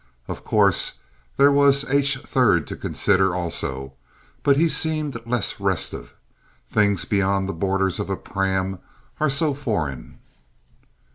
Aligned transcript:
Of 0.27 0.43
course, 0.43 0.93
there 1.37 1.51
was 1.51 1.85
H. 1.87 2.17
3rd 2.23 2.65
to 2.65 2.75
consider, 2.75 3.35
also, 3.35 3.93
but 4.41 4.57
he 4.57 4.67
seemed 4.67 5.23
less 5.27 5.59
restive. 5.59 6.15
Things 6.67 7.05
beyond 7.05 7.47
the 7.47 7.53
borders 7.53 7.99
of 7.99 8.09
a 8.09 8.17
pram 8.17 8.79
are 9.19 9.29
so 9.29 9.53
foreign. 9.53 10.17